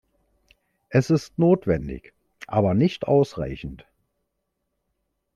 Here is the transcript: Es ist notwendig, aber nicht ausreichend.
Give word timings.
Es 0.89 1.11
ist 1.11 1.37
notwendig, 1.37 2.15
aber 2.47 2.73
nicht 2.73 3.07
ausreichend. 3.07 3.85